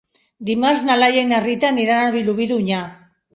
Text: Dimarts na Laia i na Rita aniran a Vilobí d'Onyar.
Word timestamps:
Dimarts 0.47 0.81
na 0.87 0.95
Laia 1.01 1.25
i 1.25 1.27
na 1.33 1.41
Rita 1.43 1.71
aniran 1.75 2.01
a 2.07 2.09
Vilobí 2.17 2.49
d'Onyar. 2.55 2.83